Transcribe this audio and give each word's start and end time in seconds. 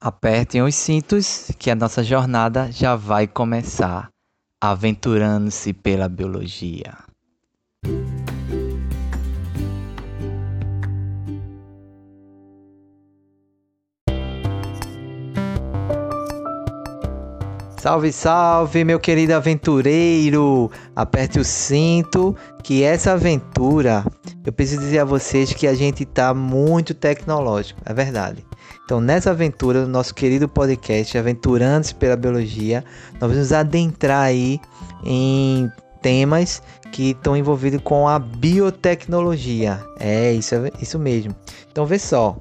Apertem 0.00 0.62
os 0.62 0.74
cintos 0.74 1.50
que 1.58 1.70
a 1.70 1.74
nossa 1.74 2.04
jornada 2.04 2.70
já 2.70 2.94
vai 2.94 3.26
começar, 3.26 4.10
aventurando-se 4.62 5.72
pela 5.72 6.06
biologia. 6.06 7.05
Salve, 17.86 18.10
salve, 18.10 18.84
meu 18.84 18.98
querido 18.98 19.32
aventureiro! 19.32 20.68
Aperte 20.96 21.38
o 21.38 21.44
cinto, 21.44 22.34
que 22.64 22.82
essa 22.82 23.12
aventura, 23.12 24.04
eu 24.44 24.52
preciso 24.52 24.80
dizer 24.80 24.98
a 24.98 25.04
vocês 25.04 25.52
que 25.52 25.68
a 25.68 25.72
gente 25.72 26.02
está 26.02 26.34
muito 26.34 26.92
tecnológico, 26.94 27.80
é 27.86 27.94
verdade. 27.94 28.44
Então, 28.84 29.00
nessa 29.00 29.30
aventura 29.30 29.82
do 29.82 29.88
nosso 29.88 30.12
querido 30.16 30.48
podcast 30.48 31.16
Aventurantes 31.16 31.92
pela 31.92 32.16
Biologia, 32.16 32.84
nós 33.20 33.30
vamos 33.30 33.52
adentrar 33.52 34.22
aí 34.22 34.58
em 35.04 35.70
temas 36.02 36.60
que 36.90 37.10
estão 37.10 37.36
envolvidos 37.36 37.80
com 37.84 38.08
a 38.08 38.18
biotecnologia. 38.18 39.80
É 40.00 40.32
isso, 40.32 40.56
é 40.56 40.72
isso 40.82 40.98
mesmo. 40.98 41.36
Então, 41.70 41.86
vê 41.86 42.00
só, 42.00 42.36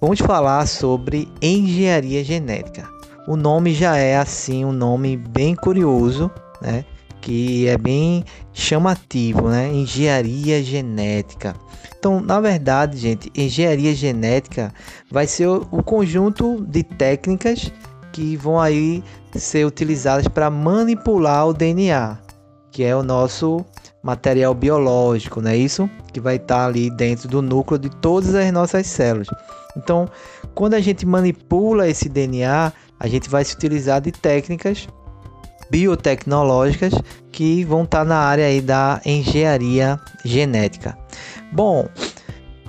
vamos 0.00 0.20
falar 0.20 0.66
sobre 0.66 1.28
engenharia 1.42 2.24
genética 2.24 2.95
o 3.26 3.36
nome 3.36 3.74
já 3.74 3.96
é 3.96 4.16
assim 4.16 4.64
um 4.64 4.72
nome 4.72 5.16
bem 5.16 5.54
curioso, 5.54 6.30
né? 6.60 6.84
Que 7.20 7.66
é 7.66 7.76
bem 7.76 8.24
chamativo, 8.52 9.48
né? 9.48 9.68
Engenharia 9.72 10.62
genética. 10.62 11.54
Então, 11.98 12.20
na 12.20 12.40
verdade, 12.40 12.96
gente, 12.96 13.32
engenharia 13.34 13.94
genética 13.94 14.72
vai 15.10 15.26
ser 15.26 15.48
o, 15.48 15.82
conjunto 15.82 16.64
de 16.68 16.84
técnicas 16.84 17.72
que 18.12 18.36
vão 18.36 18.60
aí 18.60 19.02
ser 19.34 19.66
utilizadas 19.66 20.28
para 20.28 20.48
manipular 20.48 21.48
o 21.48 21.52
DNA, 21.52 22.16
que 22.70 22.84
é 22.84 22.94
o 22.94 23.02
nosso 23.02 23.64
material 24.02 24.54
biológico, 24.54 25.40
não 25.40 25.50
é 25.50 25.56
isso? 25.56 25.90
Que 26.12 26.20
vai 26.20 26.36
estar 26.36 26.58
tá 26.58 26.66
ali 26.66 26.90
dentro 26.90 27.28
do 27.28 27.42
núcleo 27.42 27.78
de 27.78 27.90
todas 27.90 28.36
as 28.36 28.52
nossas 28.52 28.86
células. 28.86 29.26
Então, 29.76 30.08
quando 30.54 30.74
a 30.74 30.80
gente 30.80 31.04
manipula 31.04 31.88
esse 31.88 32.08
DNA, 32.08 32.72
a 32.98 33.06
gente 33.08 33.28
vai 33.28 33.44
se 33.44 33.54
utilizar 33.54 34.00
de 34.00 34.12
técnicas 34.12 34.88
biotecnológicas 35.70 36.94
que 37.32 37.64
vão 37.64 37.84
estar 37.84 37.98
tá 37.98 38.04
na 38.04 38.16
área 38.16 38.46
aí 38.46 38.60
da 38.60 39.00
engenharia 39.04 39.98
genética. 40.24 40.96
Bom, 41.52 41.88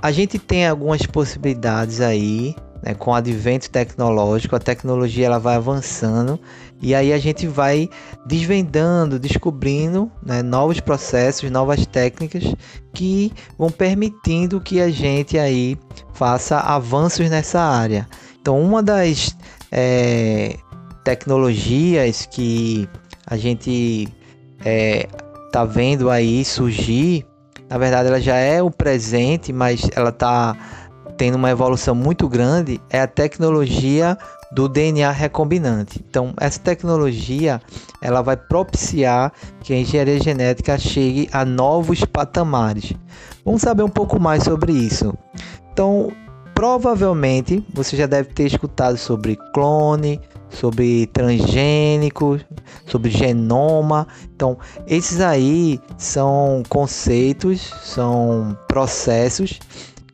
a 0.02 0.10
gente 0.10 0.38
tem 0.38 0.66
algumas 0.66 1.06
possibilidades 1.06 2.00
aí 2.00 2.54
né, 2.82 2.94
com 2.94 3.10
o 3.10 3.14
advento 3.14 3.70
tecnológico, 3.70 4.54
a 4.54 4.60
tecnologia 4.60 5.26
ela 5.26 5.38
vai 5.38 5.56
avançando 5.56 6.38
e 6.80 6.94
aí 6.94 7.12
a 7.12 7.18
gente 7.18 7.46
vai 7.46 7.88
desvendando, 8.26 9.18
descobrindo 9.18 10.10
né, 10.24 10.42
novos 10.42 10.78
processos, 10.80 11.50
novas 11.50 11.84
técnicas 11.86 12.44
que 12.94 13.32
vão 13.58 13.70
permitindo 13.70 14.60
que 14.60 14.80
a 14.80 14.90
gente 14.90 15.38
aí 15.38 15.76
faça 16.14 16.58
avanços 16.60 17.28
nessa 17.28 17.60
área. 17.60 18.06
Então, 18.40 18.60
uma 18.60 18.82
das 18.82 19.36
é, 19.70 20.56
tecnologias 21.04 22.26
que 22.26 22.88
a 23.26 23.36
gente 23.36 24.08
é, 24.64 25.08
tá 25.52 25.64
vendo 25.64 26.10
aí 26.10 26.44
surgir, 26.44 27.26
na 27.68 27.78
verdade 27.78 28.08
ela 28.08 28.20
já 28.20 28.36
é 28.36 28.62
o 28.62 28.70
presente, 28.70 29.52
mas 29.52 29.88
ela 29.94 30.12
tá 30.12 30.56
tendo 31.16 31.34
uma 31.34 31.50
evolução 31.50 31.94
muito 31.94 32.28
grande, 32.28 32.80
é 32.88 33.00
a 33.00 33.06
tecnologia 33.06 34.16
do 34.52 34.68
DNA 34.68 35.10
recombinante. 35.10 36.02
Então, 36.08 36.32
essa 36.40 36.58
tecnologia 36.60 37.60
ela 38.00 38.22
vai 38.22 38.36
propiciar 38.36 39.32
que 39.60 39.74
a 39.74 39.78
engenharia 39.78 40.20
genética 40.20 40.78
chegue 40.78 41.28
a 41.32 41.44
novos 41.44 42.04
patamares. 42.04 42.92
Vamos 43.44 43.62
saber 43.62 43.82
um 43.82 43.90
pouco 43.90 44.18
mais 44.18 44.44
sobre 44.44 44.72
isso. 44.72 45.12
Então, 45.72 46.12
provavelmente 46.58 47.64
você 47.72 47.96
já 47.96 48.04
deve 48.04 48.30
ter 48.30 48.46
escutado 48.46 48.96
sobre 48.96 49.38
clone, 49.54 50.20
sobre 50.50 51.06
transgênicos, 51.06 52.44
sobre 52.84 53.12
genoma. 53.12 54.08
Então, 54.34 54.58
esses 54.84 55.20
aí 55.20 55.80
são 55.96 56.64
conceitos, 56.68 57.72
são 57.84 58.58
processos 58.66 59.60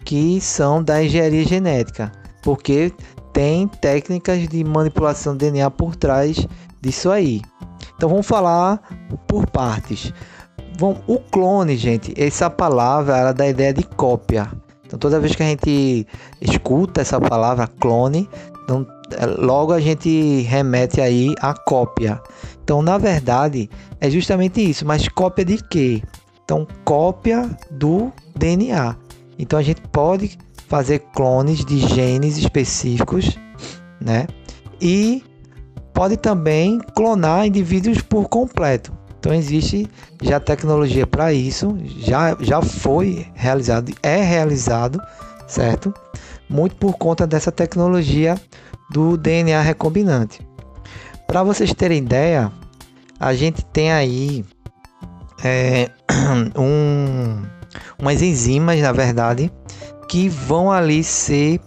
que 0.04 0.38
são 0.38 0.84
da 0.84 1.02
engenharia 1.02 1.46
genética, 1.46 2.12
porque 2.42 2.92
tem 3.32 3.66
técnicas 3.66 4.46
de 4.46 4.62
manipulação 4.64 5.34
de 5.34 5.50
DNA 5.50 5.70
por 5.70 5.96
trás 5.96 6.46
disso 6.78 7.10
aí. 7.10 7.40
Então 7.96 8.06
vamos 8.06 8.26
falar 8.26 8.82
por 9.26 9.46
partes. 9.46 10.12
Bom, 10.78 11.02
o 11.06 11.18
clone, 11.18 11.74
gente, 11.74 12.12
essa 12.22 12.50
palavra 12.50 13.16
ela 13.16 13.32
dá 13.32 13.44
a 13.44 13.48
ideia 13.48 13.72
de 13.72 13.84
cópia. 13.84 14.52
Então 14.94 15.10
toda 15.10 15.18
vez 15.18 15.34
que 15.34 15.42
a 15.42 15.46
gente 15.46 16.06
escuta 16.40 17.00
essa 17.00 17.20
palavra 17.20 17.66
clone, 17.66 18.28
então, 18.62 18.86
logo 19.38 19.72
a 19.72 19.80
gente 19.80 20.42
remete 20.42 21.00
aí 21.00 21.34
a 21.40 21.52
cópia. 21.52 22.22
Então 22.62 22.80
na 22.80 22.96
verdade 22.96 23.68
é 24.00 24.08
justamente 24.08 24.60
isso, 24.60 24.86
mas 24.86 25.08
cópia 25.08 25.44
de 25.44 25.58
quê? 25.68 26.00
Então 26.44 26.64
cópia 26.84 27.50
do 27.72 28.12
DNA. 28.36 28.96
Então 29.36 29.58
a 29.58 29.62
gente 29.62 29.80
pode 29.92 30.38
fazer 30.68 31.00
clones 31.12 31.64
de 31.64 31.80
genes 31.80 32.38
específicos, 32.38 33.36
né? 34.00 34.28
E 34.80 35.24
pode 35.92 36.16
também 36.16 36.78
clonar 36.94 37.46
indivíduos 37.46 38.00
por 38.00 38.28
completo. 38.28 38.92
Então 39.24 39.32
existe 39.32 39.88
já 40.22 40.38
tecnologia 40.38 41.06
para 41.06 41.32
isso, 41.32 41.78
já, 41.96 42.36
já 42.40 42.60
foi 42.60 43.26
realizado, 43.32 43.90
é 44.02 44.16
realizado, 44.22 45.00
certo? 45.46 45.94
Muito 46.46 46.76
por 46.76 46.98
conta 46.98 47.26
dessa 47.26 47.50
tecnologia 47.50 48.38
do 48.90 49.16
DNA 49.16 49.62
recombinante. 49.62 50.46
Para 51.26 51.42
vocês 51.42 51.72
terem 51.72 52.02
ideia, 52.02 52.52
a 53.18 53.32
gente 53.32 53.64
tem 53.64 53.90
aí 53.92 54.44
é, 55.42 55.88
um, 56.60 57.42
umas 57.98 58.20
enzimas, 58.20 58.78
na 58.78 58.92
verdade, 58.92 59.50
que 60.06 60.28
vão 60.28 60.70
ali 60.70 61.02
ser 61.02 61.62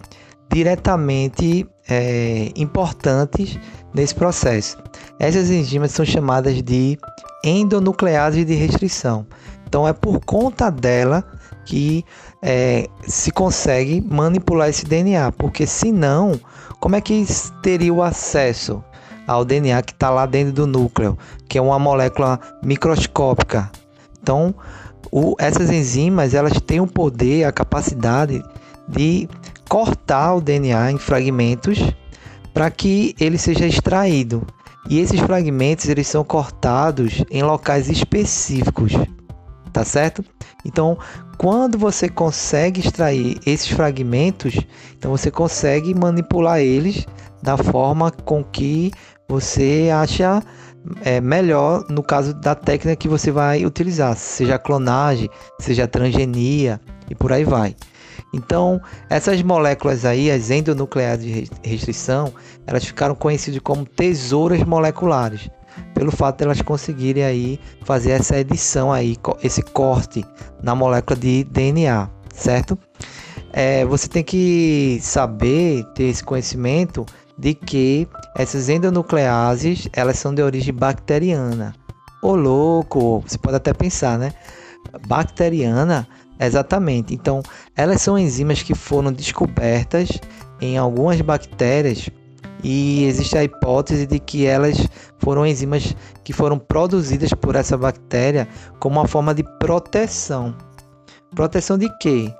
diretamente 0.48 1.66
é, 1.88 2.52
importantes 2.54 3.58
nesse 3.92 4.14
processo. 4.14 4.78
Essas 5.18 5.50
enzimas 5.50 5.90
são 5.90 6.04
chamadas 6.04 6.62
de 6.62 6.96
endonuclease 7.44 8.44
de 8.44 8.54
restrição. 8.54 9.26
Então 9.66 9.86
é 9.86 9.92
por 9.92 10.20
conta 10.24 10.70
dela 10.70 11.24
que 11.64 12.04
é, 12.42 12.88
se 13.06 13.30
consegue 13.30 14.00
manipular 14.00 14.68
esse 14.68 14.86
DNA, 14.86 15.30
porque 15.32 15.66
senão, 15.66 16.40
como 16.80 16.96
é 16.96 17.00
que 17.00 17.26
teria 17.62 17.92
o 17.92 18.02
acesso 18.02 18.82
ao 19.26 19.44
DNA 19.44 19.82
que 19.82 19.92
está 19.92 20.08
lá 20.08 20.24
dentro 20.24 20.54
do 20.54 20.66
núcleo, 20.66 21.18
que 21.46 21.58
é 21.58 21.60
uma 21.60 21.78
molécula 21.78 22.40
microscópica? 22.62 23.70
Então, 24.22 24.54
o, 25.12 25.34
essas 25.38 25.70
enzimas 25.70 26.32
elas 26.32 26.58
têm 26.60 26.80
o 26.80 26.86
poder, 26.86 27.44
a 27.44 27.52
capacidade 27.52 28.42
de 28.88 29.28
cortar 29.68 30.34
o 30.34 30.40
DNA 30.40 30.92
em 30.92 30.98
fragmentos 30.98 31.78
para 32.54 32.70
que 32.70 33.14
ele 33.20 33.36
seja 33.36 33.66
extraído. 33.66 34.46
E 34.88 34.98
esses 34.98 35.20
fragmentos 35.20 35.88
eles 35.88 36.06
são 36.06 36.24
cortados 36.24 37.22
em 37.30 37.42
locais 37.42 37.88
específicos, 37.88 38.92
tá 39.72 39.84
certo? 39.84 40.24
Então, 40.64 40.98
quando 41.36 41.78
você 41.78 42.08
consegue 42.08 42.80
extrair 42.80 43.38
esses 43.44 43.68
fragmentos, 43.68 44.58
então 44.96 45.10
você 45.10 45.30
consegue 45.30 45.94
manipular 45.94 46.60
eles 46.60 47.06
da 47.42 47.56
forma 47.56 48.10
com 48.10 48.42
que 48.42 48.90
você 49.28 49.90
acha 49.94 50.42
é, 51.02 51.20
melhor 51.20 51.84
no 51.88 52.02
caso 52.02 52.32
da 52.32 52.54
técnica 52.54 52.96
que 52.96 53.08
você 53.08 53.30
vai 53.30 53.64
utilizar, 53.64 54.16
seja 54.16 54.58
clonagem, 54.58 55.28
seja 55.60 55.86
transgenia 55.86 56.80
e 57.10 57.14
por 57.14 57.32
aí 57.32 57.44
vai. 57.44 57.76
Então, 58.32 58.80
essas 59.08 59.42
moléculas 59.42 60.04
aí, 60.04 60.30
as 60.30 60.50
endonucleares 60.50 61.24
de 61.24 61.50
restrição, 61.62 62.32
elas 62.66 62.84
ficaram 62.84 63.14
conhecidas 63.14 63.60
como 63.60 63.86
tesouras 63.86 64.62
moleculares, 64.62 65.48
pelo 65.94 66.12
fato 66.12 66.38
de 66.38 66.44
elas 66.44 66.60
conseguirem 66.60 67.24
aí 67.24 67.60
fazer 67.84 68.10
essa 68.10 68.38
edição 68.38 68.92
aí, 68.92 69.16
esse 69.42 69.62
corte 69.62 70.24
na 70.62 70.74
molécula 70.74 71.18
de 71.18 71.44
DNA, 71.44 72.10
certo? 72.34 72.78
É, 73.52 73.84
você 73.86 74.06
tem 74.08 74.22
que 74.22 74.98
saber, 75.00 75.84
ter 75.94 76.04
esse 76.04 76.22
conhecimento 76.22 77.06
de 77.38 77.54
que 77.54 78.06
essas 78.36 78.68
endonucleases, 78.68 79.88
elas 79.92 80.18
são 80.18 80.34
de 80.34 80.42
origem 80.42 80.74
bacteriana. 80.74 81.74
Ô 82.22 82.34
louco, 82.34 83.22
você 83.26 83.38
pode 83.38 83.56
até 83.56 83.72
pensar, 83.72 84.18
né? 84.18 84.32
Bacteriana 85.06 86.06
Exatamente. 86.38 87.14
Então, 87.14 87.42
elas 87.76 88.00
são 88.00 88.18
enzimas 88.18 88.62
que 88.62 88.74
foram 88.74 89.12
descobertas 89.12 90.08
em 90.60 90.78
algumas 90.78 91.20
bactérias 91.20 92.08
e 92.62 93.04
existe 93.04 93.36
a 93.36 93.44
hipótese 93.44 94.06
de 94.06 94.18
que 94.18 94.46
elas 94.46 94.88
foram 95.18 95.46
enzimas 95.46 95.94
que 96.24 96.32
foram 96.32 96.58
produzidas 96.58 97.32
por 97.32 97.54
essa 97.54 97.76
bactéria 97.76 98.48
como 98.78 98.98
uma 98.98 99.06
forma 99.06 99.34
de 99.34 99.44
proteção. 99.58 100.54
Proteção 101.34 101.78
de 101.78 101.88
quê? 101.98 102.32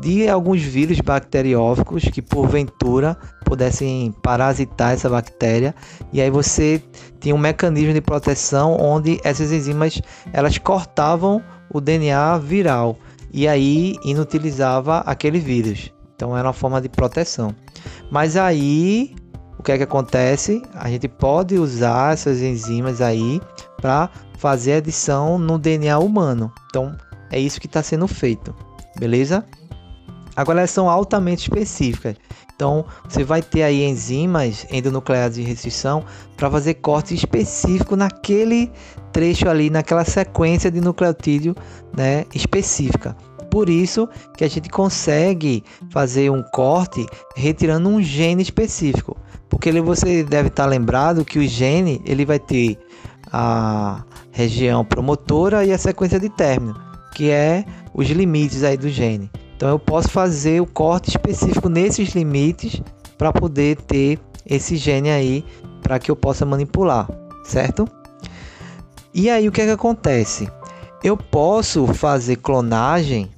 De 0.00 0.28
alguns 0.28 0.60
vírus 0.60 1.00
bacterióficos 1.00 2.04
que 2.04 2.20
porventura 2.20 3.16
pudessem 3.44 4.14
parasitar 4.22 4.92
essa 4.92 5.08
bactéria 5.08 5.74
e 6.12 6.20
aí 6.20 6.30
você 6.30 6.82
tinha 7.18 7.34
um 7.34 7.38
mecanismo 7.38 7.94
de 7.94 8.00
proteção 8.00 8.76
onde 8.78 9.18
essas 9.24 9.50
enzimas 9.50 10.00
elas 10.32 10.58
cortavam 10.58 11.42
o 11.72 11.80
DNA 11.80 12.38
viral 12.38 12.98
e 13.32 13.46
aí 13.46 13.96
inutilizava 14.04 14.98
aquele 14.98 15.38
vírus. 15.38 15.92
Então 16.14 16.36
era 16.36 16.48
uma 16.48 16.54
forma 16.54 16.80
de 16.80 16.88
proteção. 16.88 17.54
Mas 18.10 18.36
aí 18.36 19.14
o 19.58 19.62
que 19.62 19.72
é 19.72 19.76
que 19.76 19.82
acontece? 19.82 20.62
A 20.74 20.88
gente 20.88 21.08
pode 21.08 21.58
usar 21.58 22.12
essas 22.12 22.40
enzimas 22.40 23.00
aí 23.00 23.40
para 23.80 24.10
fazer 24.38 24.74
adição 24.74 25.38
no 25.38 25.58
DNA 25.58 25.98
humano. 25.98 26.52
Então 26.68 26.96
é 27.30 27.38
isso 27.38 27.60
que 27.60 27.66
está 27.66 27.82
sendo 27.82 28.06
feito, 28.06 28.54
beleza? 28.98 29.44
Agora 30.36 30.60
elas 30.60 30.70
são 30.70 30.88
altamente 30.90 31.44
específicas. 31.44 32.16
Então 32.54 32.84
você 33.08 33.24
vai 33.24 33.42
ter 33.42 33.62
aí 33.62 33.84
enzimas 33.84 34.66
endonucleadas 34.70 35.36
de 35.36 35.42
restrição 35.42 36.04
para 36.36 36.50
fazer 36.50 36.74
corte 36.74 37.14
específico 37.14 37.96
naquele 37.96 38.70
trecho 39.12 39.48
ali, 39.48 39.70
naquela 39.70 40.04
sequência 40.04 40.70
de 40.70 40.80
nucleotídeo 40.80 41.54
né, 41.96 42.24
específica. 42.34 43.16
Por 43.50 43.70
isso 43.70 44.08
que 44.36 44.44
a 44.44 44.48
gente 44.48 44.68
consegue 44.68 45.64
fazer 45.90 46.30
um 46.30 46.42
corte 46.42 47.06
retirando 47.34 47.88
um 47.88 48.02
gene 48.02 48.42
específico. 48.42 49.16
Porque 49.48 49.68
ele, 49.68 49.80
você 49.80 50.22
deve 50.22 50.48
estar 50.48 50.66
lembrado 50.66 51.24
que 51.24 51.38
o 51.38 51.46
gene 51.46 52.02
ele 52.04 52.24
vai 52.24 52.38
ter 52.38 52.78
a 53.32 54.04
região 54.30 54.84
promotora 54.84 55.64
e 55.64 55.72
a 55.72 55.78
sequência 55.78 56.20
de 56.20 56.28
término, 56.28 56.78
que 57.14 57.30
é 57.30 57.64
os 57.94 58.08
limites 58.08 58.62
aí 58.62 58.76
do 58.76 58.88
gene. 58.88 59.30
Então 59.56 59.70
eu 59.70 59.78
posso 59.78 60.10
fazer 60.10 60.60
o 60.60 60.66
corte 60.66 61.08
específico 61.08 61.68
nesses 61.68 62.10
limites 62.10 62.82
para 63.16 63.32
poder 63.32 63.76
ter 63.76 64.20
esse 64.44 64.76
gene 64.76 65.10
aí 65.10 65.44
para 65.82 65.98
que 65.98 66.10
eu 66.10 66.16
possa 66.16 66.44
manipular, 66.44 67.08
certo? 67.42 67.88
E 69.14 69.30
aí 69.30 69.48
o 69.48 69.52
que 69.52 69.62
é 69.62 69.64
que 69.64 69.70
acontece? 69.70 70.46
Eu 71.02 71.16
posso 71.16 71.86
fazer 71.86 72.36
clonagem 72.36 73.30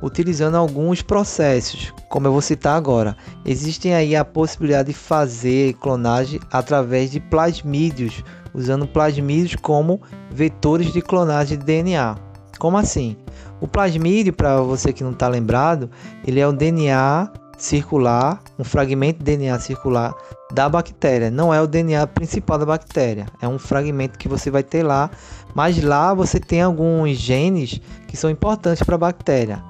utilizando 0.00 0.56
alguns 0.56 1.02
processos, 1.02 1.92
como 2.08 2.28
eu 2.28 2.32
vou 2.32 2.40
citar 2.40 2.76
agora. 2.76 3.16
Existem 3.44 3.94
aí 3.94 4.14
a 4.14 4.24
possibilidade 4.24 4.88
de 4.88 4.94
fazer 4.94 5.74
clonagem 5.74 6.38
através 6.52 7.10
de 7.10 7.18
plasmídios, 7.18 8.22
usando 8.52 8.86
plasmídios 8.86 9.56
como 9.56 10.00
vetores 10.30 10.92
de 10.92 11.02
clonagem 11.02 11.58
de 11.58 11.64
DNA. 11.64 12.16
Como 12.64 12.78
assim? 12.78 13.14
O 13.60 13.68
plasmídio, 13.68 14.32
para 14.32 14.58
você 14.62 14.90
que 14.90 15.04
não 15.04 15.10
está 15.10 15.28
lembrado, 15.28 15.90
ele 16.26 16.40
é 16.40 16.48
o 16.48 16.52
DNA 16.52 17.30
circular, 17.58 18.40
um 18.58 18.64
fragmento 18.64 19.18
de 19.18 19.36
DNA 19.36 19.58
circular 19.58 20.14
da 20.50 20.66
bactéria. 20.66 21.30
Não 21.30 21.52
é 21.52 21.60
o 21.60 21.66
DNA 21.66 22.06
principal 22.06 22.58
da 22.58 22.64
bactéria, 22.64 23.26
é 23.42 23.46
um 23.46 23.58
fragmento 23.58 24.18
que 24.18 24.26
você 24.26 24.50
vai 24.50 24.62
ter 24.62 24.82
lá, 24.82 25.10
mas 25.54 25.82
lá 25.84 26.14
você 26.14 26.40
tem 26.40 26.62
alguns 26.62 27.18
genes 27.18 27.82
que 28.08 28.16
são 28.16 28.30
importantes 28.30 28.82
para 28.82 28.94
a 28.94 28.98
bactéria 28.98 29.62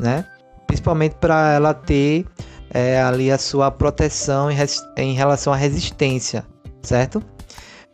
né? 0.00 0.26
Principalmente 0.66 1.14
para 1.20 1.52
ela 1.52 1.72
ter 1.72 2.26
é, 2.74 3.00
ali 3.00 3.30
a 3.30 3.38
sua 3.38 3.70
proteção 3.70 4.50
em, 4.50 4.56
em 4.96 5.14
relação 5.14 5.52
à 5.52 5.56
resistência, 5.56 6.44
certo? 6.82 7.22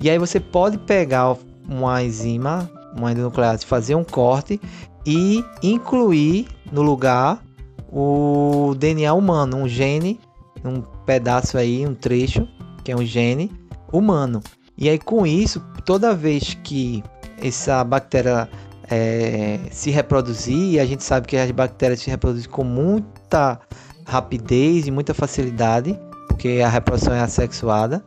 E 0.01 0.09
aí 0.09 0.19
você 0.19 0.41
pode 0.41 0.79
pegar 0.79 1.37
uma 1.69 2.03
enzima, 2.03 2.71
uma 2.97 3.13
endonuclease, 3.13 3.67
fazer 3.67 3.95
um 3.95 4.05
corte 4.05 4.61
e 5.05 5.45
incluir 5.63 6.49
no 6.73 6.83
lugar 6.83 7.43
o 7.89 8.75
DNA 8.77 9.13
humano, 9.15 9.59
um 9.59 9.69
gene, 9.69 10.19
um 10.65 10.81
pedaço 11.05 11.57
aí, 11.57 11.87
um 11.87 11.95
trecho, 11.95 12.47
que 12.83 12.91
é 12.91 12.97
um 12.97 13.05
gene 13.05 13.51
humano. 13.93 14.43
E 14.77 14.89
aí 14.89 14.99
com 14.99 15.27
isso, 15.27 15.61
toda 15.85 16.15
vez 16.15 16.57
que 16.63 17.03
essa 17.41 17.83
bactéria 17.85 18.49
é, 18.91 19.61
se 19.71 19.91
reproduzir, 19.91 20.75
e 20.75 20.81
a 20.81 20.85
gente 20.85 21.03
sabe 21.03 21.27
que 21.27 21.37
as 21.37 21.51
bactérias 21.51 22.01
se 22.01 22.11
reproduzem 22.11 22.49
com 22.49 22.65
muita 22.65 23.61
rapidez 24.07 24.87
e 24.87 24.91
muita 24.91 25.15
facilidade, 25.15 25.99
porque 26.29 26.61
a 26.65 26.69
reprodução 26.69 27.15
é 27.15 27.21
assexuada. 27.21 28.05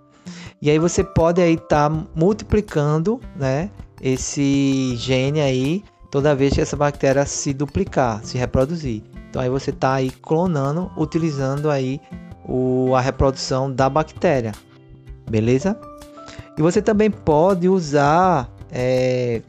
E 0.62 0.70
aí 0.70 0.78
você 0.78 1.04
pode 1.04 1.42
aí 1.42 1.54
estar 1.54 1.90
tá 1.90 2.04
multiplicando, 2.16 3.20
né, 3.36 3.70
esse 4.02 4.96
gene 4.98 5.42
aí 5.42 5.84
toda 6.10 6.36
vez 6.36 6.54
que 6.54 6.62
essa 6.62 6.76
bactéria 6.76 7.26
se 7.26 7.54
duplicar, 7.54 8.24
se 8.24 8.38
reproduzir. 8.38 9.04
Então 9.30 9.42
aí 9.42 9.50
você 9.50 9.70
está 9.70 9.94
aí 9.94 10.10
clonando, 10.10 10.92
utilizando 10.98 11.70
aí 11.70 12.02
o, 12.48 12.96
a 12.96 13.02
reprodução 13.02 13.72
da 13.72 13.90
bactéria, 13.90 14.52
beleza? 15.30 15.80
E 16.58 16.62
você 16.62 16.82
também 16.82 17.12
pode 17.12 17.70
usar 17.70 18.50
é, 18.72 19.42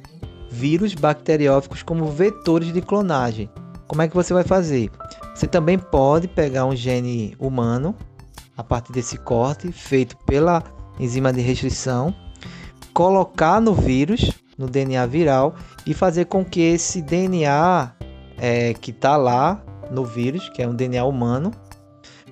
vírus 0.51 0.95
bacterióficos 0.95 1.83
como 1.83 2.07
vetores 2.07 2.73
de 2.73 2.83
clonagem. 2.83 3.49
Como 3.89 4.03
é 4.03 4.09
que 4.09 4.15
você 4.15 4.33
vai 4.33 4.45
fazer? 4.45 4.91
Você 5.35 5.47
também 5.47 5.79
pode 5.79 6.29
pegar 6.29 6.67
um 6.67 6.77
gene 6.77 7.35
humano 7.39 7.95
a 8.57 8.63
partir 8.63 8.93
desse 8.93 9.17
corte 9.17 9.73
feito 9.73 10.17
pela 10.19 10.63
enzima 10.99 11.33
de 11.33 11.41
restrição, 11.41 12.15
colocar 12.93 13.61
no 13.61 13.75
vírus, 13.75 14.33
no 14.57 14.67
DNA 14.69 15.05
viral 15.07 15.55
e 15.87 15.95
fazer 15.95 16.27
com 16.27 16.45
que 16.45 16.61
esse 16.61 17.01
DNA 17.01 17.93
é, 18.39 18.75
que 18.75 18.91
está 18.91 19.17
lá 19.17 19.63
no 19.91 20.05
vírus, 20.05 20.49
que 20.51 20.63
é 20.63 20.69
um 20.69 20.75
DNA 20.75 21.05
humano, 21.05 21.51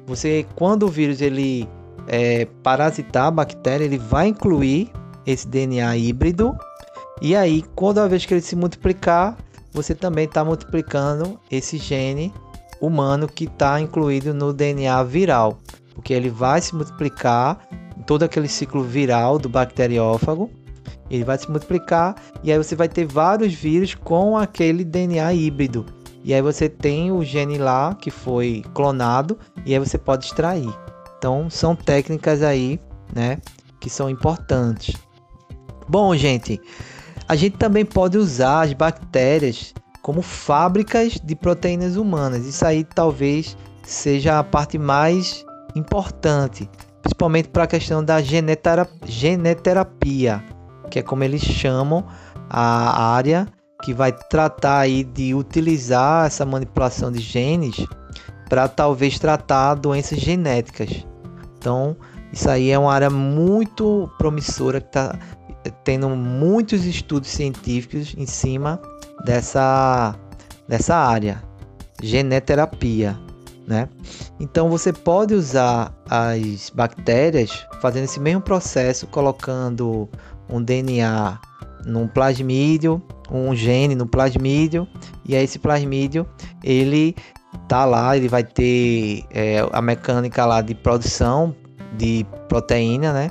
você 0.06 0.46
quando 0.54 0.84
o 0.84 0.88
vírus 0.88 1.20
ele 1.20 1.68
é, 2.06 2.46
parasitar 2.62 3.26
a 3.26 3.30
bactéria, 3.30 3.84
ele 3.84 3.98
vai 3.98 4.28
incluir 4.28 4.90
esse 5.26 5.46
DNA 5.46 5.96
híbrido 5.96 6.56
e 7.20 7.34
aí, 7.34 7.64
toda 7.74 8.08
vez 8.08 8.24
que 8.24 8.34
ele 8.34 8.40
se 8.40 8.54
multiplicar, 8.54 9.36
você 9.72 9.94
também 9.94 10.24
está 10.24 10.44
multiplicando 10.44 11.38
esse 11.50 11.76
gene 11.76 12.32
humano 12.80 13.26
que 13.26 13.44
está 13.44 13.80
incluído 13.80 14.32
no 14.32 14.52
DNA 14.52 15.02
viral, 15.02 15.58
porque 15.94 16.12
ele 16.12 16.30
vai 16.30 16.60
se 16.60 16.74
multiplicar 16.76 17.58
todo 18.08 18.22
aquele 18.22 18.48
ciclo 18.48 18.82
viral 18.82 19.38
do 19.38 19.50
bacteriófago. 19.50 20.50
Ele 21.10 21.24
vai 21.24 21.36
se 21.36 21.50
multiplicar 21.50 22.16
e 22.42 22.50
aí 22.50 22.56
você 22.56 22.74
vai 22.74 22.88
ter 22.88 23.04
vários 23.04 23.52
vírus 23.52 23.94
com 23.94 24.34
aquele 24.34 24.82
DNA 24.82 25.34
híbrido. 25.34 25.84
E 26.24 26.32
aí 26.32 26.40
você 26.40 26.70
tem 26.70 27.12
o 27.12 27.22
gene 27.22 27.58
lá 27.58 27.94
que 27.94 28.10
foi 28.10 28.64
clonado 28.72 29.38
e 29.64 29.74
aí 29.74 29.78
você 29.78 29.98
pode 29.98 30.24
extrair. 30.24 30.74
Então 31.18 31.50
são 31.50 31.76
técnicas 31.76 32.42
aí, 32.42 32.80
né, 33.14 33.36
que 33.78 33.90
são 33.90 34.08
importantes. 34.08 34.96
Bom, 35.86 36.16
gente, 36.16 36.58
a 37.28 37.36
gente 37.36 37.58
também 37.58 37.84
pode 37.84 38.16
usar 38.16 38.62
as 38.62 38.72
bactérias 38.72 39.74
como 40.00 40.22
fábricas 40.22 41.20
de 41.22 41.36
proteínas 41.36 41.96
humanas. 41.96 42.46
Isso 42.46 42.64
aí 42.64 42.84
talvez 42.84 43.54
seja 43.84 44.38
a 44.38 44.44
parte 44.44 44.78
mais 44.78 45.44
importante, 45.76 46.68
principalmente 47.08 47.48
para 47.48 47.64
a 47.64 47.66
questão 47.66 48.04
da 48.04 48.20
geneterapia, 48.20 50.44
que 50.90 50.98
é 50.98 51.02
como 51.02 51.24
eles 51.24 51.40
chamam 51.40 52.04
a 52.50 53.14
área 53.14 53.48
que 53.82 53.94
vai 53.94 54.12
tratar 54.12 54.80
aí 54.80 55.04
de 55.04 55.34
utilizar 55.34 56.26
essa 56.26 56.44
manipulação 56.44 57.10
de 57.10 57.20
genes 57.20 57.86
para 58.48 58.68
talvez 58.68 59.18
tratar 59.18 59.74
doenças 59.74 60.18
genéticas. 60.18 61.06
Então, 61.56 61.96
isso 62.30 62.50
aí 62.50 62.70
é 62.70 62.78
uma 62.78 62.92
área 62.92 63.08
muito 63.08 64.10
promissora 64.18 64.78
que 64.78 64.88
está 64.88 65.18
tendo 65.84 66.10
muitos 66.10 66.84
estudos 66.84 67.30
científicos 67.30 68.14
em 68.18 68.26
cima 68.26 68.78
dessa, 69.24 70.14
dessa 70.68 70.94
área, 70.94 71.42
geneterapia, 72.02 73.18
né? 73.68 73.88
Então 74.40 74.70
você 74.70 74.92
pode 74.92 75.34
usar 75.34 75.94
as 76.08 76.70
bactérias 76.70 77.66
fazendo 77.82 78.04
esse 78.04 78.18
mesmo 78.18 78.40
processo, 78.40 79.06
colocando 79.06 80.08
um 80.48 80.62
DNA 80.62 81.38
num 81.84 82.08
plasmídio, 82.08 83.02
um 83.30 83.54
gene 83.54 83.94
no 83.94 84.06
plasmídio, 84.06 84.88
e 85.24 85.36
aí 85.36 85.44
esse 85.44 85.58
plasmídio 85.58 86.26
ele 86.64 87.14
tá 87.68 87.84
lá, 87.84 88.16
ele 88.16 88.28
vai 88.28 88.42
ter 88.42 89.24
é, 89.30 89.58
a 89.70 89.82
mecânica 89.82 90.46
lá 90.46 90.62
de 90.62 90.74
produção 90.74 91.54
de 91.96 92.26
proteína, 92.48 93.12
né? 93.12 93.30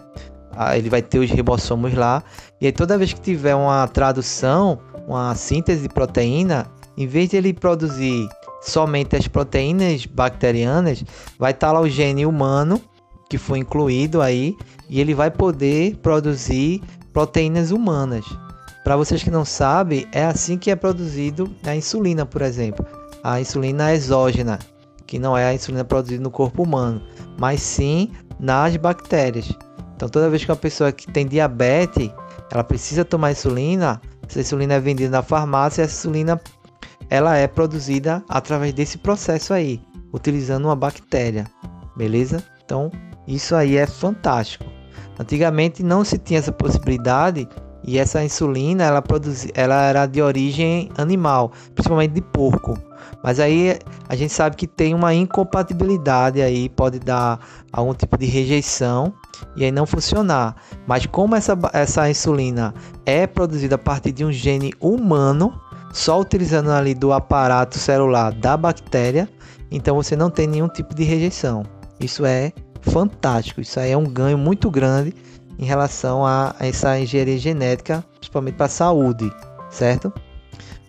ele 0.76 0.90
vai 0.90 1.02
ter 1.02 1.20
os 1.20 1.30
ribossomos 1.30 1.94
lá. 1.94 2.24
E 2.60 2.66
aí 2.66 2.72
toda 2.72 2.98
vez 2.98 3.14
que 3.14 3.22
tiver 3.22 3.56
uma 3.56 3.88
tradução, 3.88 4.80
uma 5.08 5.34
síntese 5.36 5.84
de 5.84 5.90
proteína, 5.90 6.68
em 6.98 7.08
vez 7.08 7.30
de 7.30 7.38
ele 7.38 7.54
produzir 7.54 8.28
somente 8.62 9.16
as 9.16 9.28
proteínas 9.28 10.06
bacterianas, 10.06 11.04
vai 11.38 11.52
estar 11.52 11.68
tá 11.68 11.74
lá 11.74 11.80
o 11.80 11.90
gene 11.90 12.26
humano 12.26 12.82
que 13.30 13.38
foi 13.38 13.60
incluído 13.60 14.22
aí 14.22 14.56
e 14.90 15.00
ele 15.00 15.14
vai 15.14 15.30
poder 15.30 15.98
produzir 15.98 16.82
proteínas 17.14 17.72
humanas. 17.72 18.26
Para 18.84 18.96
vocês 18.96 19.22
que 19.22 19.30
não 19.30 19.44
sabem, 19.44 20.08
é 20.12 20.24
assim 20.24 20.58
que 20.58 20.72
é 20.72 20.76
produzido 20.76 21.54
a 21.66 21.76
insulina, 21.76 22.26
por 22.26 22.42
exemplo. 22.42 22.86
A 23.22 23.42
insulina 23.42 23.94
exógena, 23.94 24.60
que 25.06 25.20
não 25.20 25.38
é 25.38 25.46
a 25.46 25.54
insulina 25.54 25.84
produzida 25.84 26.24
no 26.24 26.32
corpo 26.32 26.64
humano, 26.64 27.02
mas 27.38 27.62
sim 27.62 28.12
nas 28.40 28.78
bactérias. 28.78 29.52
Então, 29.96 30.08
toda 30.08 30.30
vez 30.30 30.46
que 30.46 30.52
uma 30.52 30.58
pessoa 30.58 30.92
que 30.92 31.12
tem 31.12 31.28
diabetes, 31.28 32.10
ela 32.50 32.64
precisa 32.64 33.04
tomar 33.04 33.32
insulina, 33.32 34.02
essa 34.28 34.40
insulina 34.40 34.76
é 34.76 34.80
vendida 34.80 35.10
na 35.10 35.24
farmácia, 35.24 35.82
essa 35.82 36.08
insulina 36.08 36.40
ela 37.10 37.38
é 37.38 37.48
produzida 37.48 38.24
através 38.28 38.74
desse 38.74 38.98
processo 38.98 39.54
aí, 39.54 39.82
utilizando 40.14 40.66
uma 40.66 40.76
bactéria, 40.76 41.46
beleza? 41.96 42.44
Então, 42.64 42.92
isso 43.28 43.56
aí 43.56 43.78
é 43.78 43.86
fantástico. 43.86 44.66
Antigamente 45.20 45.84
não 45.84 46.04
se 46.04 46.18
tinha 46.18 46.40
essa 46.40 46.52
possibilidade 46.52 47.48
e 47.84 47.98
essa 47.98 48.24
insulina 48.24 48.84
ela, 48.84 49.02
produzi, 49.02 49.52
ela 49.56 49.84
era 49.84 50.06
de 50.06 50.22
origem 50.22 50.90
animal, 50.98 51.52
principalmente 51.74 52.12
de 52.12 52.22
porco. 52.22 52.78
Mas 53.24 53.40
aí 53.40 53.80
a 54.08 54.16
gente 54.16 54.34
sabe 54.34 54.56
que 54.56 54.68
tem 54.68 54.94
uma 54.94 55.14
incompatibilidade 55.14 56.42
aí, 56.42 56.70
pode 56.70 57.00
dar 57.00 57.40
algum 57.72 57.94
tipo 57.94 58.18
de 58.18 58.26
rejeição 58.26 59.14
e 59.56 59.64
aí 59.64 59.72
não 59.72 59.86
funcionar. 59.86 60.56
Mas 60.86 61.06
como 61.06 61.36
essa, 61.36 61.58
essa 61.74 62.10
insulina 62.10 62.74
é 63.06 63.26
produzida 63.26 63.76
a 63.76 63.80
partir 63.80 64.12
de 64.12 64.24
um 64.24 64.32
gene 64.32 64.74
humano, 64.80 65.60
só 65.92 66.20
utilizando 66.20 66.72
ali 66.72 66.94
do 66.94 67.14
aparato 67.14 67.78
celular 67.78 68.34
da 68.34 68.56
bactéria, 68.56 69.30
então 69.72 69.96
você 69.96 70.16
não 70.16 70.30
tem 70.30 70.48
nenhum 70.48 70.68
tipo 70.68 70.94
de 70.94 71.04
rejeição. 71.04 71.64
Isso 72.00 72.26
é 72.26 72.52
fantástico. 72.82 73.62
Isso 73.62 73.80
aí 73.80 73.92
é 73.92 73.98
um 73.98 74.06
ganho 74.06 74.38
muito 74.38 74.70
grande 74.70 75.14
em 75.60 75.66
relação 75.66 76.26
a, 76.26 76.56
essa 76.60 77.00
engenharia 77.00 77.38
genética, 77.38 78.04
principalmente 78.20 78.56
para 78.56 78.68
a 78.68 78.70
saúde, 78.70 79.32
certo? 79.70 80.14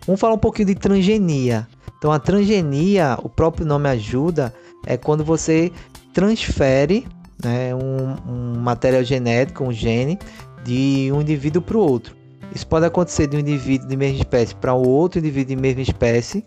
Vamos 0.05 0.19
falar 0.19 0.35
um 0.35 0.39
pouquinho 0.39 0.67
de 0.67 0.75
transgenia. 0.75 1.67
Então, 1.97 2.11
a 2.11 2.19
transgenia, 2.19 3.17
o 3.21 3.29
próprio 3.29 3.65
nome 3.65 3.89
ajuda, 3.89 4.53
é 4.85 4.95
quando 4.95 5.23
você 5.23 5.71
transfere 6.13 7.07
né, 7.43 7.75
um, 7.75 8.15
um 8.31 8.59
material 8.59 9.03
genético, 9.03 9.63
um 9.63 9.71
gene, 9.71 10.17
de 10.63 11.09
um 11.13 11.21
indivíduo 11.21 11.61
para 11.61 11.77
o 11.77 11.81
outro. 11.81 12.15
Isso 12.53 12.67
pode 12.67 12.85
acontecer 12.85 13.27
de 13.27 13.37
um 13.37 13.39
indivíduo 13.39 13.87
de 13.87 13.95
mesma 13.95 14.17
espécie 14.17 14.55
para 14.55 14.73
outro 14.73 15.19
indivíduo 15.19 15.55
de 15.55 15.61
mesma 15.61 15.81
espécie, 15.81 16.45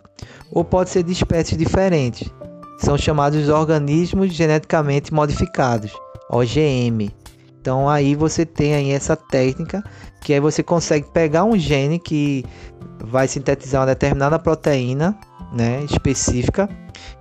ou 0.51 0.65
pode 0.65 0.91
ser 0.91 1.03
de 1.03 1.13
espécies 1.13 1.57
diferentes 1.57 2.31
são 2.83 2.99
chamados 2.99 3.49
organismos 3.49 4.33
geneticamente 4.35 5.15
modificados, 5.15 5.93
OGM. 6.29 7.11
Então 7.61 7.89
aí 7.89 8.17
você 8.17 8.45
tem 8.45 8.75
aí 8.75 8.91
essa 8.91 9.15
técnica 9.15 9.85
que 10.21 10.33
aí 10.33 10.41
você 10.41 10.65
consegue 10.65 11.07
pegar 11.13 11.45
um 11.45 11.57
gene 11.57 11.99
que 12.01 12.45
vai 13.05 13.29
sintetizar 13.29 13.83
uma 13.83 13.87
determinada 13.87 14.37
proteína, 14.37 15.17
né, 15.53 15.85
específica, 15.85 16.69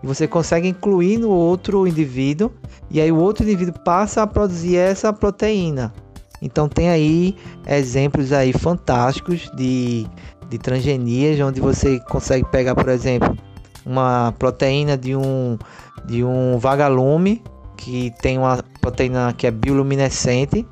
e 0.02 0.08
você 0.08 0.28
consegue 0.28 0.68
incluir 0.68 1.18
no 1.18 1.30
outro 1.30 1.86
indivíduo 1.86 2.52
e 2.90 3.00
aí 3.00 3.12
o 3.12 3.18
outro 3.18 3.44
indivíduo 3.44 3.80
passa 3.86 4.24
a 4.24 4.28
produzir 4.28 4.78
essa 4.78 5.14
proteína. 5.14 5.94
Então 6.42 6.68
tem 6.68 6.90
aí 6.90 7.36
exemplos 7.68 8.32
aí 8.32 8.52
fantásticos 8.52 9.50
de, 9.56 10.08
de 10.50 10.58
transgenias 10.58 11.40
onde 11.40 11.62
você 11.62 12.00
consegue 12.00 12.46
pegar, 12.50 12.74
por 12.74 12.90
exemplo, 12.90 13.38
uma 13.86 14.34
proteína 14.38 14.98
de 14.98 15.16
um, 15.16 15.58
de 16.06 16.24
um 16.24 16.58
vagalume 16.58 17.44
que 17.78 18.12
tem 18.22 18.38
uma 18.38 18.64
proteína 18.80 19.34
que 19.34 19.48
é 19.48 19.52
bioluminescente, 19.52 20.66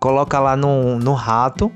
coloca 0.00 0.38
lá 0.38 0.56
no, 0.56 0.98
no 0.98 1.12
rato 1.12 1.72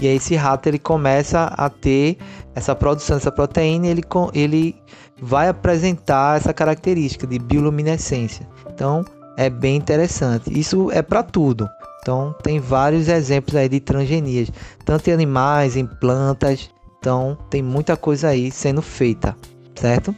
e 0.00 0.06
aí 0.06 0.16
esse 0.16 0.36
rato 0.36 0.68
ele 0.68 0.78
começa 0.78 1.44
a 1.56 1.70
ter 1.70 2.18
essa 2.54 2.74
produção 2.74 3.16
dessa 3.16 3.32
proteína 3.32 3.86
e 3.86 3.90
ele, 3.90 4.02
ele 4.34 4.76
vai 5.20 5.48
apresentar 5.48 6.36
essa 6.36 6.52
característica 6.52 7.26
de 7.26 7.38
bioluminescência. 7.38 8.46
Então 8.68 9.04
é 9.36 9.48
bem 9.48 9.76
interessante. 9.76 10.58
Isso 10.58 10.90
é 10.90 11.02
para 11.02 11.22
tudo. 11.22 11.68
Então 12.06 12.32
tem 12.40 12.60
vários 12.60 13.08
exemplos 13.08 13.56
aí 13.56 13.68
de 13.68 13.80
transgenias, 13.80 14.48
tanto 14.84 15.10
em 15.10 15.12
animais, 15.12 15.76
em 15.76 15.84
plantas. 15.84 16.70
Então 17.00 17.36
tem 17.50 17.62
muita 17.62 17.96
coisa 17.96 18.28
aí 18.28 18.50
sendo 18.52 18.80
feita 18.80 19.34
certo? 19.76 20.14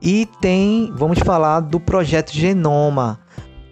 E 0.00 0.26
tem, 0.40 0.92
vamos 0.94 1.18
falar 1.20 1.60
do 1.60 1.78
projeto 1.78 2.32
Genoma. 2.32 3.20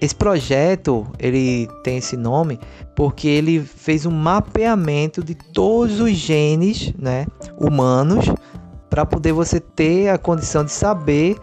Esse 0.00 0.14
projeto, 0.14 1.06
ele 1.18 1.68
tem 1.84 1.98
esse 1.98 2.16
nome 2.16 2.58
porque 2.96 3.28
ele 3.28 3.60
fez 3.60 4.06
um 4.06 4.10
mapeamento 4.10 5.22
de 5.22 5.34
todos 5.34 6.00
os 6.00 6.12
genes, 6.12 6.92
né, 6.98 7.26
humanos, 7.58 8.26
para 8.88 9.04
poder 9.04 9.32
você 9.32 9.60
ter 9.60 10.08
a 10.08 10.18
condição 10.18 10.64
de 10.64 10.72
saber 10.72 11.36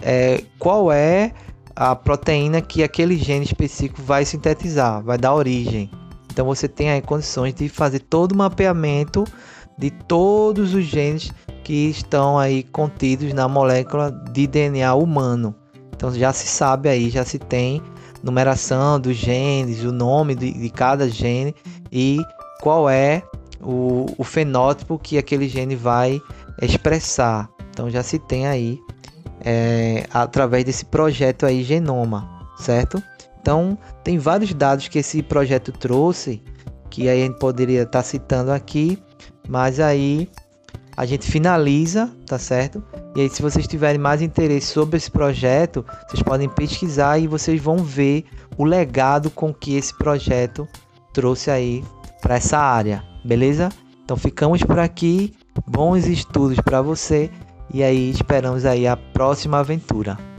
é, 0.00 0.42
qual 0.58 0.92
é 0.92 1.32
a 1.74 1.94
proteína 1.94 2.60
que 2.60 2.82
aquele 2.82 3.16
gene 3.16 3.44
específico 3.44 4.02
vai 4.02 4.24
sintetizar, 4.24 5.02
vai 5.02 5.18
dar 5.18 5.34
origem. 5.34 5.90
Então 6.32 6.46
você 6.46 6.68
tem 6.68 6.90
aí 6.90 7.02
condições 7.02 7.54
de 7.54 7.68
fazer 7.68 8.00
todo 8.00 8.32
o 8.32 8.36
mapeamento 8.36 9.24
de 9.78 9.90
todos 9.90 10.74
os 10.74 10.84
genes 10.84 11.32
que 11.64 11.90
estão 11.90 12.38
aí 12.38 12.62
contidos 12.62 13.32
na 13.32 13.48
molécula 13.48 14.10
de 14.32 14.46
DNA 14.46 14.94
humano. 14.94 15.54
Então 15.94 16.12
já 16.12 16.32
se 16.32 16.46
sabe 16.46 16.88
aí, 16.88 17.10
já 17.10 17.24
se 17.24 17.38
tem 17.38 17.82
numeração 18.22 19.00
dos 19.00 19.16
genes, 19.16 19.84
o 19.84 19.92
nome 19.92 20.34
de, 20.34 20.52
de 20.52 20.70
cada 20.70 21.08
gene 21.08 21.54
e 21.90 22.18
qual 22.60 22.88
é 22.88 23.22
o, 23.60 24.06
o, 24.16 24.24
fenótipo 24.24 24.98
que 24.98 25.18
aquele 25.18 25.48
gene 25.48 25.76
vai 25.76 26.20
expressar. 26.60 27.48
Então 27.70 27.90
já 27.90 28.02
se 28.02 28.18
tem 28.18 28.46
aí 28.46 28.78
é, 29.44 30.06
através 30.12 30.64
desse 30.64 30.84
projeto 30.84 31.46
aí 31.46 31.62
Genoma, 31.62 32.48
certo? 32.58 33.02
Então 33.40 33.76
tem 34.04 34.18
vários 34.18 34.54
dados 34.54 34.88
que 34.88 34.98
esse 34.98 35.22
projeto 35.22 35.72
trouxe 35.72 36.42
que 36.92 37.08
aí 37.08 37.22
a 37.22 37.26
gente 37.26 37.38
poderia 37.38 37.82
estar 37.82 38.00
tá 38.00 38.02
citando 38.02 38.52
aqui, 38.52 38.98
mas 39.48 39.80
aí 39.80 40.28
a 40.94 41.06
gente 41.06 41.26
finaliza, 41.26 42.10
tá 42.26 42.38
certo? 42.38 42.84
E 43.16 43.22
aí, 43.22 43.30
se 43.30 43.40
vocês 43.40 43.66
tiverem 43.66 43.98
mais 43.98 44.20
interesse 44.20 44.66
sobre 44.66 44.98
esse 44.98 45.10
projeto, 45.10 45.84
vocês 46.06 46.22
podem 46.22 46.48
pesquisar 46.48 47.18
e 47.18 47.26
vocês 47.26 47.60
vão 47.60 47.78
ver 47.78 48.24
o 48.58 48.64
legado 48.64 49.30
com 49.30 49.52
que 49.54 49.74
esse 49.74 49.96
projeto 49.96 50.68
trouxe 51.14 51.50
aí 51.50 51.82
para 52.20 52.36
essa 52.36 52.58
área, 52.58 53.02
beleza? 53.24 53.70
Então 54.04 54.16
ficamos 54.16 54.62
por 54.62 54.78
aqui, 54.78 55.34
bons 55.66 56.06
estudos 56.06 56.58
para 56.60 56.82
você 56.82 57.30
e 57.72 57.82
aí 57.82 58.10
esperamos 58.10 58.64
aí 58.64 58.86
a 58.86 58.96
próxima 58.96 59.58
aventura. 59.58 60.31